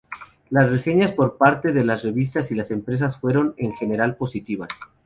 Las 0.49 0.67
reseñas 0.67 1.11
por 1.11 1.37
parte 1.37 1.73
de 1.73 1.83
las 1.83 2.01
revistas 2.03 2.49
y 2.49 2.55
las 2.55 2.71
empresas 2.71 3.19
fueron 3.19 3.53
en 3.57 3.75
general 3.75 4.15
positivas. 4.15 4.69